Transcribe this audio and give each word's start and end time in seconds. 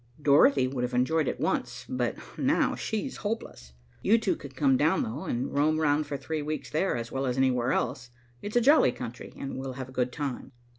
Dorothy 0.19 0.67
would 0.67 0.81
have 0.83 0.95
enjoyed 0.95 1.27
it 1.27 1.39
once, 1.39 1.85
but 1.87 2.17
now 2.35 2.73
she's 2.73 3.17
hopeless. 3.17 3.73
You 4.01 4.17
two 4.17 4.35
can 4.35 4.49
come 4.53 4.75
down, 4.75 5.03
though, 5.03 5.25
and 5.25 5.53
roam 5.53 5.79
round 5.79 6.07
for 6.07 6.17
three 6.17 6.41
weeks 6.41 6.71
there, 6.71 6.95
as 6.97 7.11
well 7.11 7.27
as 7.27 7.37
anywhere 7.37 7.71
else. 7.71 8.09
It's 8.41 8.55
a 8.55 8.61
jolly 8.61 8.93
country, 8.93 9.31
and 9.37 9.57
we'll 9.57 9.73
have 9.73 9.89
a 9.89 9.91
good 9.91 10.11
time." 10.11 10.53